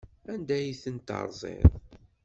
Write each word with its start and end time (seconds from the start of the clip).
Anda 0.33 0.53
ay 0.59 0.69
ten-terẓiḍ? 0.83 1.71